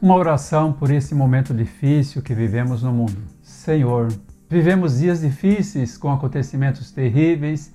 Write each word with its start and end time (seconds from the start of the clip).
Uma 0.00 0.14
oração 0.14 0.72
por 0.72 0.92
esse 0.92 1.12
momento 1.12 1.52
difícil 1.52 2.22
que 2.22 2.32
vivemos 2.32 2.84
no 2.84 2.92
mundo. 2.92 3.20
Senhor, 3.42 4.06
vivemos 4.48 5.00
dias 5.00 5.22
difíceis 5.22 5.98
com 5.98 6.12
acontecimentos 6.12 6.92
terríveis 6.92 7.74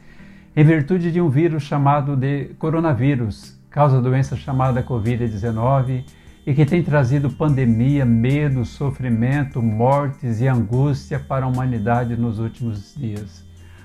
em 0.55 0.63
virtude 0.63 1.11
de 1.11 1.19
um 1.19 1.27
vírus 1.27 1.63
chamado 1.63 2.15
de 2.15 2.45
coronavírus, 2.57 3.59
causa 3.69 4.01
doença 4.01 4.37
chamada 4.37 4.81
Covid-19 4.81 6.05
e 6.47 6.53
que 6.53 6.65
tem 6.65 6.81
trazido 6.81 7.29
pandemia, 7.29 8.05
medo, 8.05 8.63
sofrimento, 8.63 9.61
mortes 9.61 10.39
e 10.39 10.47
angústia 10.47 11.19
para 11.19 11.43
a 11.43 11.49
humanidade 11.49 12.15
nos 12.15 12.39
últimos 12.39 12.95
dias. 12.95 13.43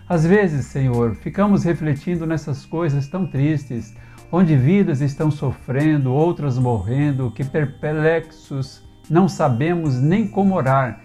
Às 0.08 0.24
vezes, 0.24 0.66
Senhor, 0.66 1.16
ficamos 1.16 1.64
refletindo 1.64 2.24
nessas 2.24 2.64
coisas 2.64 3.08
tão 3.08 3.26
tristes, 3.26 3.96
onde 4.30 4.56
vidas 4.56 5.00
estão 5.00 5.30
sofrendo, 5.30 6.12
outras 6.12 6.58
morrendo, 6.58 7.30
que 7.30 7.44
perplexos 7.44 8.82
não 9.08 9.28
sabemos 9.28 9.94
nem 10.00 10.28
como 10.28 10.54
orar, 10.54 11.00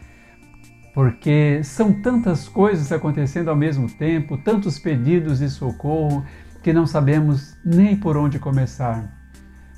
porque 0.93 1.61
são 1.63 2.01
tantas 2.01 2.47
coisas 2.47 2.91
acontecendo 2.91 3.49
ao 3.49 3.55
mesmo 3.55 3.89
tempo, 3.89 4.37
tantos 4.37 4.77
pedidos 4.77 5.39
de 5.39 5.49
socorro, 5.49 6.23
que 6.61 6.71
não 6.71 6.85
sabemos 6.85 7.57
nem 7.65 7.95
por 7.95 8.15
onde 8.15 8.39
começar. 8.39 9.21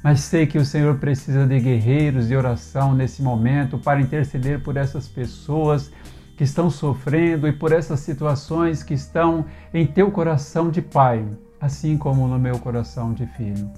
Mas 0.03 0.19
sei 0.19 0.45
que 0.45 0.57
o 0.57 0.65
Senhor 0.65 0.99
precisa 0.99 1.47
de 1.47 1.59
guerreiros 1.59 2.27
de 2.27 2.35
oração 2.35 2.93
nesse 2.93 3.23
momento 3.23 3.77
para 3.77 3.99
interceder 3.99 4.61
por 4.61 4.77
essas 4.77 5.07
pessoas 5.07 5.91
que 6.37 6.43
estão 6.43 6.69
sofrendo 6.69 7.47
e 7.47 7.53
por 7.53 7.71
essas 7.71 8.01
situações 8.01 8.83
que 8.83 8.93
estão 8.93 9.45
em 9.73 9.87
teu 9.87 10.11
coração 10.11 10.69
de 10.69 10.81
pai, 10.81 11.25
assim 11.59 11.97
como 11.97 12.27
no 12.27 12.37
meu 12.37 12.59
coração 12.59 13.13
de 13.13 13.25
filho. 13.25 13.69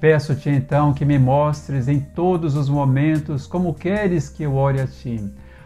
Peço-te 0.00 0.48
então 0.48 0.94
que 0.94 1.04
me 1.04 1.18
mostres 1.18 1.86
em 1.86 2.00
todos 2.00 2.56
os 2.56 2.68
momentos 2.68 3.46
como 3.46 3.74
queres 3.74 4.28
que 4.28 4.42
eu 4.42 4.54
ore 4.54 4.80
a 4.80 4.86
ti. 4.86 5.22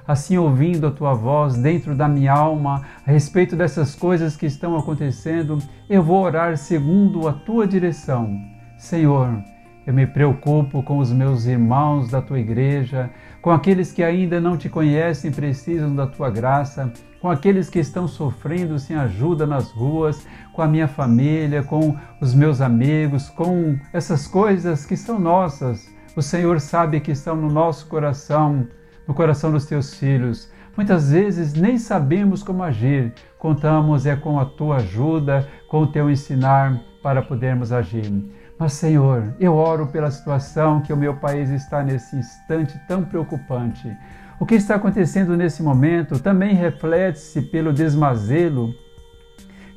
Assim, 0.06 0.36
ouvindo 0.36 0.86
a 0.86 0.90
tua 0.90 1.14
voz 1.14 1.56
dentro 1.56 1.94
da 1.94 2.06
minha 2.06 2.32
alma 2.32 2.82
a 3.06 3.10
respeito 3.10 3.56
dessas 3.56 3.94
coisas 3.94 4.36
que 4.36 4.44
estão 4.44 4.76
acontecendo, 4.76 5.58
eu 5.88 6.02
vou 6.02 6.22
orar 6.22 6.56
segundo 6.58 7.26
a 7.26 7.32
tua 7.32 7.66
direção. 7.66 8.38
Senhor, 8.76 9.42
eu 9.86 9.94
me 9.94 10.06
preocupo 10.06 10.82
com 10.82 10.98
os 10.98 11.12
meus 11.12 11.46
irmãos 11.46 12.10
da 12.10 12.20
tua 12.20 12.38
igreja, 12.38 13.10
com 13.40 13.50
aqueles 13.50 13.92
que 13.92 14.02
ainda 14.02 14.40
não 14.40 14.56
te 14.56 14.68
conhecem 14.68 15.30
e 15.30 15.34
precisam 15.34 15.94
da 15.94 16.06
tua 16.06 16.28
graça, 16.28 16.92
com 17.24 17.30
aqueles 17.30 17.70
que 17.70 17.78
estão 17.78 18.06
sofrendo 18.06 18.78
sem 18.78 18.94
ajuda 18.94 19.46
nas 19.46 19.70
ruas, 19.70 20.26
com 20.52 20.60
a 20.60 20.68
minha 20.68 20.86
família, 20.86 21.62
com 21.62 21.96
os 22.20 22.34
meus 22.34 22.60
amigos, 22.60 23.30
com 23.30 23.78
essas 23.94 24.26
coisas 24.26 24.84
que 24.84 24.94
são 24.94 25.18
nossas. 25.18 25.90
O 26.14 26.20
Senhor 26.20 26.60
sabe 26.60 27.00
que 27.00 27.12
estão 27.12 27.34
no 27.34 27.48
nosso 27.50 27.86
coração, 27.86 28.68
no 29.08 29.14
coração 29.14 29.50
dos 29.50 29.64
teus 29.64 29.94
filhos. 29.94 30.52
Muitas 30.76 31.12
vezes 31.12 31.54
nem 31.54 31.78
sabemos 31.78 32.42
como 32.42 32.62
agir, 32.62 33.14
contamos 33.38 34.04
é 34.04 34.14
com 34.14 34.38
a 34.38 34.44
tua 34.44 34.76
ajuda, 34.76 35.48
com 35.66 35.80
o 35.80 35.86
teu 35.86 36.10
ensinar 36.10 36.78
para 37.02 37.22
podermos 37.22 37.72
agir. 37.72 38.12
Mas, 38.58 38.74
Senhor, 38.74 39.34
eu 39.40 39.54
oro 39.54 39.86
pela 39.86 40.10
situação 40.10 40.82
que 40.82 40.92
o 40.92 40.96
meu 40.96 41.16
país 41.16 41.48
está 41.48 41.82
nesse 41.82 42.16
instante 42.16 42.78
tão 42.86 43.02
preocupante. 43.02 43.96
O 44.38 44.44
que 44.46 44.56
está 44.56 44.74
acontecendo 44.74 45.36
nesse 45.36 45.62
momento 45.62 46.18
também 46.18 46.54
reflete-se 46.54 47.42
pelo 47.42 47.72
desmazelo 47.72 48.74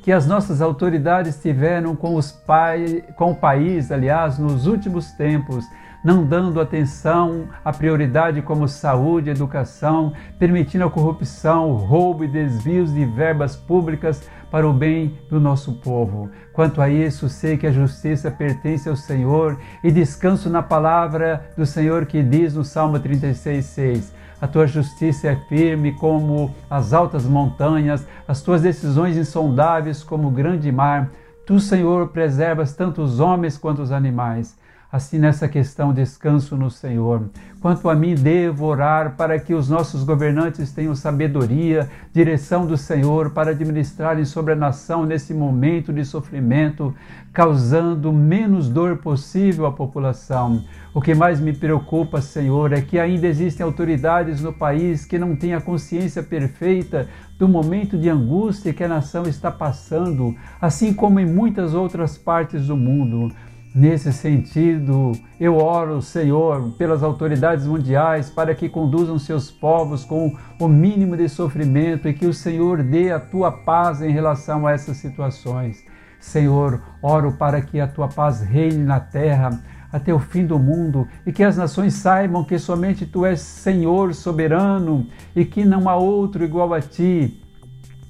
que 0.02 0.12
as 0.12 0.26
nossas 0.26 0.62
autoridades 0.62 1.40
tiveram 1.40 1.94
com, 1.94 2.14
os 2.14 2.32
pai, 2.32 3.04
com 3.16 3.32
o 3.32 3.36
país, 3.36 3.92
aliás, 3.92 4.38
nos 4.38 4.66
últimos 4.66 5.12
tempos, 5.12 5.64
não 6.02 6.24
dando 6.24 6.60
atenção 6.60 7.48
à 7.64 7.72
prioridade 7.72 8.40
como 8.40 8.66
saúde, 8.66 9.30
educação, 9.30 10.12
permitindo 10.38 10.84
a 10.84 10.90
corrupção, 10.90 11.72
roubo 11.74 12.24
e 12.24 12.28
desvios 12.28 12.92
de 12.92 13.04
verbas 13.04 13.54
públicas 13.54 14.28
para 14.50 14.66
o 14.66 14.72
bem 14.72 15.18
do 15.28 15.38
nosso 15.38 15.74
povo. 15.74 16.30
Quanto 16.52 16.80
a 16.80 16.88
isso, 16.88 17.28
sei 17.28 17.56
que 17.58 17.66
a 17.66 17.72
justiça 17.72 18.30
pertence 18.30 18.88
ao 18.88 18.96
Senhor 18.96 19.58
e 19.84 19.90
descanso 19.90 20.48
na 20.48 20.62
palavra 20.62 21.50
do 21.56 21.66
Senhor 21.66 22.06
que 22.06 22.22
diz 22.22 22.54
no 22.54 22.64
Salmo 22.64 22.98
36:6. 22.98 24.12
A 24.40 24.46
tua 24.46 24.66
justiça 24.66 25.28
é 25.28 25.36
firme 25.36 25.92
como 25.92 26.54
as 26.70 26.92
altas 26.92 27.24
montanhas, 27.24 28.06
as 28.26 28.40
tuas 28.40 28.62
decisões 28.62 29.16
insondáveis 29.16 30.02
como 30.02 30.28
o 30.28 30.30
grande 30.30 30.70
mar. 30.70 31.10
Tu, 31.44 31.58
Senhor, 31.58 32.08
preservas 32.08 32.72
tanto 32.72 33.02
os 33.02 33.18
homens 33.18 33.58
quanto 33.58 33.82
os 33.82 33.90
animais. 33.90 34.56
Assim, 34.90 35.18
nessa 35.18 35.46
questão, 35.46 35.92
descanso 35.92 36.56
no 36.56 36.70
Senhor. 36.70 37.28
Quanto 37.60 37.90
a 37.90 37.94
mim, 37.94 38.14
devo 38.14 38.64
orar 38.64 39.16
para 39.16 39.38
que 39.38 39.52
os 39.52 39.68
nossos 39.68 40.02
governantes 40.02 40.72
tenham 40.72 40.94
sabedoria, 40.94 41.90
direção 42.10 42.66
do 42.66 42.74
Senhor 42.74 43.30
para 43.32 43.50
administrarem 43.50 44.24
sobre 44.24 44.54
a 44.54 44.56
nação 44.56 45.04
nesse 45.04 45.34
momento 45.34 45.92
de 45.92 46.06
sofrimento, 46.06 46.94
causando 47.34 48.10
menos 48.14 48.70
dor 48.70 48.96
possível 48.96 49.66
à 49.66 49.72
população. 49.72 50.64
O 50.94 51.02
que 51.02 51.14
mais 51.14 51.38
me 51.38 51.52
preocupa, 51.52 52.22
Senhor, 52.22 52.72
é 52.72 52.80
que 52.80 52.98
ainda 52.98 53.26
existem 53.26 53.64
autoridades 53.64 54.40
no 54.40 54.54
país 54.54 55.04
que 55.04 55.18
não 55.18 55.36
têm 55.36 55.52
a 55.52 55.60
consciência 55.60 56.22
perfeita 56.22 57.06
do 57.38 57.46
momento 57.46 57.98
de 57.98 58.08
angústia 58.08 58.72
que 58.72 58.82
a 58.82 58.88
nação 58.88 59.24
está 59.24 59.50
passando, 59.50 60.34
assim 60.58 60.94
como 60.94 61.20
em 61.20 61.26
muitas 61.26 61.74
outras 61.74 62.16
partes 62.16 62.68
do 62.68 62.76
mundo. 62.76 63.30
Nesse 63.78 64.12
sentido, 64.12 65.12
eu 65.38 65.56
oro, 65.56 66.02
Senhor, 66.02 66.72
pelas 66.72 67.00
autoridades 67.00 67.64
mundiais 67.64 68.28
para 68.28 68.52
que 68.52 68.68
conduzam 68.68 69.20
seus 69.20 69.52
povos 69.52 70.04
com 70.04 70.36
o 70.58 70.66
mínimo 70.66 71.16
de 71.16 71.28
sofrimento 71.28 72.08
e 72.08 72.12
que 72.12 72.26
o 72.26 72.34
Senhor 72.34 72.82
dê 72.82 73.12
a 73.12 73.20
tua 73.20 73.52
paz 73.52 74.02
em 74.02 74.10
relação 74.10 74.66
a 74.66 74.72
essas 74.72 74.96
situações. 74.96 75.84
Senhor, 76.18 76.82
oro 77.00 77.34
para 77.38 77.62
que 77.62 77.78
a 77.78 77.86
tua 77.86 78.08
paz 78.08 78.40
reine 78.40 78.82
na 78.82 78.98
terra 78.98 79.62
até 79.92 80.12
o 80.12 80.18
fim 80.18 80.44
do 80.44 80.58
mundo 80.58 81.06
e 81.24 81.30
que 81.32 81.44
as 81.44 81.56
nações 81.56 81.94
saibam 81.94 82.42
que 82.42 82.58
somente 82.58 83.06
tu 83.06 83.24
és 83.24 83.38
Senhor 83.38 84.12
soberano 84.12 85.06
e 85.36 85.44
que 85.44 85.64
não 85.64 85.88
há 85.88 85.94
outro 85.94 86.42
igual 86.42 86.74
a 86.74 86.80
ti, 86.80 87.40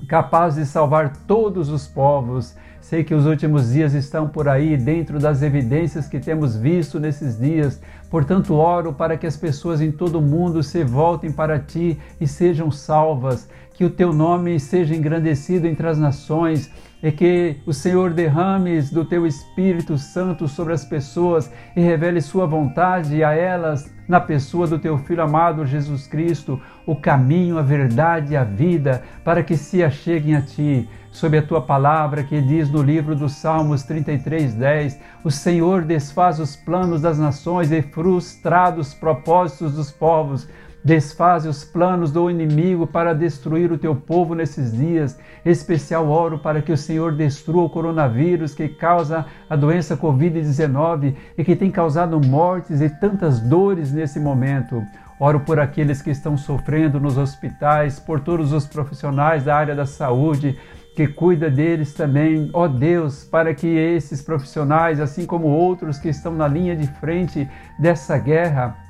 capaz 0.07 0.55
de 0.55 0.65
salvar 0.65 1.17
todos 1.27 1.69
os 1.69 1.87
povos. 1.87 2.55
Sei 2.81 3.05
que 3.05 3.15
os 3.15 3.27
últimos 3.27 3.73
dias 3.73 3.93
estão 3.93 4.29
por 4.29 4.49
aí, 4.49 4.77
dentro 4.77 5.19
das 5.19 5.43
evidências 5.43 6.09
que 6.09 6.21
temos 6.21 6.57
visto 6.57 6.99
nesses 6.99 7.39
dias. 7.39 7.81
Portanto, 8.11 8.55
oro 8.55 8.93
para 8.93 9.17
que 9.17 9.27
as 9.27 9.37
pessoas 9.37 9.81
em 9.81 9.91
todo 9.93 10.19
o 10.19 10.23
mundo 10.23 10.63
se 10.63 10.85
voltem 10.85 11.31
para 11.31 11.59
ti 11.59 11.99
e 12.21 12.27
sejam 12.27 12.71
salvas, 12.71 13.49
que 13.75 13.85
o 13.85 13.91
teu 13.91 14.13
nome 14.13 14.59
seja 14.59 14.95
engrandecido 14.95 15.67
entre 15.67 15.87
as 15.87 15.99
nações 15.99 16.71
e 17.03 17.13
que 17.13 17.57
o 17.65 17.73
Senhor 17.73 18.13
derrame 18.13 18.81
do 18.83 19.05
teu 19.05 19.27
Espírito 19.27 19.97
Santo 19.97 20.49
sobre 20.49 20.73
as 20.73 20.85
pessoas 20.85 21.51
e 21.77 21.81
revele 21.81 22.21
sua 22.21 22.47
vontade 22.47 23.23
a 23.23 23.33
elas 23.33 23.93
na 24.09 24.21
pessoa 24.21 24.67
do 24.67 24.79
teu 24.79 24.97
filho 24.99 25.23
amado 25.23 25.67
Jesus 25.67 26.07
Cristo, 26.07 26.61
o 26.87 26.97
caminho, 26.97 27.59
a 27.59 27.63
verdade 27.63 28.33
e 28.33 28.37
a 28.37 28.43
vida, 28.43 29.03
para 29.23 29.43
que 29.43 29.57
se 29.57 29.85
acheguem 29.85 30.35
a 30.35 30.41
ti 30.41 30.89
sob 31.11 31.37
a 31.37 31.43
tua 31.43 31.61
palavra 31.61 32.23
que 32.23 32.41
diz 32.41 32.71
no 32.71 32.83
livro 32.83 33.15
dos 33.15 33.33
Salmos 33.33 33.83
33:10, 33.83 34.99
o 35.25 35.31
Senhor 35.31 35.83
desfaz 35.83 36.39
os 36.41 36.57
planos 36.57 37.03
das 37.03 37.19
nações 37.19 37.71
e 37.71 37.83
frustra 37.83 38.75
os 38.75 38.95
propósitos 38.95 39.75
dos 39.75 39.91
povos. 39.91 40.49
Desfaz 40.83 41.45
os 41.45 41.65
planos 41.65 42.13
do 42.13 42.31
inimigo 42.31 42.87
para 42.87 43.13
destruir 43.13 43.73
o 43.73 43.79
teu 43.79 43.97
povo 43.97 44.35
nesses 44.35 44.73
dias. 44.73 45.19
Em 45.45 45.51
especial 45.51 46.09
oro 46.09 46.39
para 46.39 46.63
que 46.63 46.73
o 46.73 46.77
Senhor 46.77 47.15
destrua 47.15 47.65
o 47.65 47.71
coronavírus 47.71 48.55
que 48.55 48.69
causa 48.69 49.27
a 49.51 49.57
doença 49.57 49.97
Covid-19 49.97 51.17
e 51.37 51.45
que 51.45 51.57
tem 51.57 51.71
causado 51.71 52.21
mortes 52.25 52.81
e 52.81 52.89
tantas 52.89 53.41
dores 53.41 53.93
nesse 53.93 54.21
momento. 54.21 54.83
Oro 55.21 55.41
por 55.41 55.59
aqueles 55.59 56.01
que 56.01 56.11
estão 56.11 56.37
sofrendo 56.37 57.01
nos 57.01 57.19
hospitais, 57.19 57.99
por 57.99 58.21
todos 58.21 58.53
os 58.53 58.65
profissionais 58.67 59.43
da 59.43 59.57
área 59.57 59.75
da 59.75 59.85
saúde, 59.85 60.57
que 60.95 61.09
cuida 61.09 61.51
deles 61.51 61.93
também, 61.93 62.51
ó 62.53 62.69
Deus, 62.69 63.25
para 63.25 63.53
que 63.53 63.67
esses 63.67 64.23
profissionais, 64.23 65.01
assim 65.01 65.27
como 65.27 65.49
outros 65.49 65.99
que 65.99 66.09
estão 66.09 66.33
na 66.33 66.47
linha 66.47 66.77
de 66.77 66.87
frente 66.87 67.49
dessa 67.79 68.17
guerra, 68.17 68.88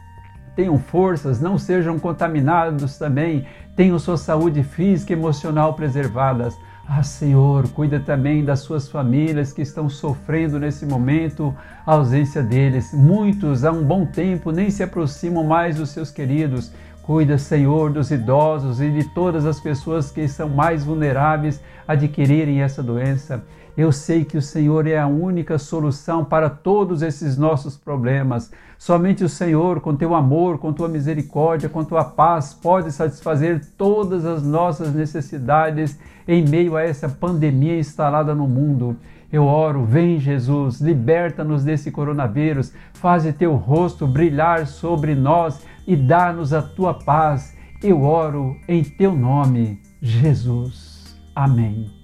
tenham 0.58 0.76
forças, 0.76 1.40
não 1.40 1.56
sejam 1.56 2.00
contaminados 2.00 2.98
também, 2.98 3.46
tenham 3.76 3.96
sua 3.96 4.16
saúde 4.16 4.64
física 4.64 5.12
e 5.12 5.16
emocional 5.16 5.74
preservadas. 5.74 6.52
Ah, 6.84 7.00
Senhor, 7.04 7.68
cuida 7.68 8.00
também 8.00 8.44
das 8.44 8.58
suas 8.58 8.88
famílias 8.88 9.52
que 9.52 9.62
estão 9.62 9.88
sofrendo 9.88 10.58
nesse 10.58 10.84
momento 10.84 11.54
a 11.86 11.92
ausência 11.92 12.42
deles. 12.42 12.92
Muitos 12.92 13.64
há 13.64 13.70
um 13.70 13.84
bom 13.84 14.04
tempo 14.04 14.50
nem 14.50 14.68
se 14.68 14.82
aproximam 14.82 15.44
mais 15.44 15.76
dos 15.76 15.90
seus 15.90 16.10
queridos. 16.10 16.72
Cuida, 17.08 17.38
Senhor, 17.38 17.90
dos 17.90 18.10
idosos 18.10 18.82
e 18.82 18.90
de 18.90 19.02
todas 19.02 19.46
as 19.46 19.58
pessoas 19.58 20.10
que 20.10 20.28
são 20.28 20.46
mais 20.46 20.84
vulneráveis 20.84 21.58
a 21.86 21.94
adquirirem 21.94 22.60
essa 22.60 22.82
doença. 22.82 23.42
Eu 23.74 23.90
sei 23.90 24.26
que 24.26 24.36
o 24.36 24.42
Senhor 24.42 24.86
é 24.86 24.98
a 24.98 25.06
única 25.06 25.56
solução 25.56 26.22
para 26.22 26.50
todos 26.50 27.00
esses 27.00 27.38
nossos 27.38 27.78
problemas. 27.78 28.50
Somente 28.76 29.24
o 29.24 29.28
Senhor, 29.28 29.80
com 29.80 29.96
teu 29.96 30.14
amor, 30.14 30.58
com 30.58 30.70
tua 30.70 30.86
misericórdia, 30.86 31.66
com 31.66 31.82
tua 31.82 32.04
paz, 32.04 32.52
pode 32.52 32.92
satisfazer 32.92 33.64
todas 33.78 34.26
as 34.26 34.42
nossas 34.42 34.92
necessidades 34.92 35.98
em 36.28 36.46
meio 36.46 36.76
a 36.76 36.82
essa 36.82 37.08
pandemia 37.08 37.78
instalada 37.78 38.34
no 38.34 38.46
mundo. 38.46 38.94
Eu 39.32 39.44
oro, 39.44 39.82
vem 39.82 40.20
Jesus, 40.20 40.78
liberta-nos 40.78 41.64
desse 41.64 41.90
coronavírus, 41.90 42.70
faze 42.92 43.32
teu 43.32 43.54
rosto 43.54 44.06
brilhar 44.06 44.66
sobre 44.66 45.14
nós 45.14 45.58
e 45.88 45.96
dá-nos 45.96 46.52
a 46.52 46.60
tua 46.60 46.92
paz. 46.92 47.56
Eu 47.82 48.02
oro 48.02 48.60
em 48.68 48.84
teu 48.84 49.16
nome, 49.16 49.80
Jesus. 50.02 51.18
Amém. 51.34 51.97